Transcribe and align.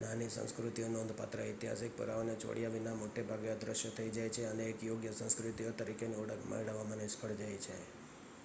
નાની 0.01 0.29
સંસ્કૃતિઓ 0.29 0.87
નોંધપાત્ર 0.87 1.41
ઐતિહાસિક 1.41 1.97
પુરાવાને 1.97 2.35
છોડયા 2.35 2.69
વિના 2.69 2.93
મોટે 2.93 3.21
ભાગે 3.21 3.49
અદ્રશ્ય 3.49 3.89
થઇ 3.89 4.09
જાય 4.09 4.29
છે 4.29 4.45
અને 4.45 4.63
એક 4.65 4.83
યોગ્ય 4.83 5.11
સંસ્કૃતિઓ 5.11 5.71
તરીકેની 5.71 6.15
ઓળખ 6.15 6.45
મેળવવામાં 6.49 6.97
નિષ્ફળ 6.97 7.35
જાય 7.35 7.57
છે 7.57 7.75